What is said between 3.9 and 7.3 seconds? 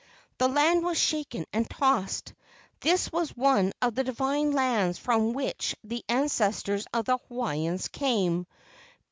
the divine lands from which the ancestors of the